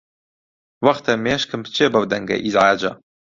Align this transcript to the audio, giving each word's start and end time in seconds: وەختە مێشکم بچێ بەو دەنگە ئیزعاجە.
وەختە 0.85 1.13
مێشکم 1.23 1.61
بچێ 1.65 1.85
بەو 1.93 2.05
دەنگە 2.11 2.35
ئیزعاجە. 2.41 2.91